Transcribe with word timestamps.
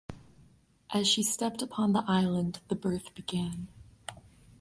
As 0.89 1.07
she 1.07 1.21
stepped 1.21 1.61
upon 1.61 1.93
the 1.93 2.03
island, 2.07 2.59
the 2.69 2.75
birth 2.75 3.13
began. 3.13 3.67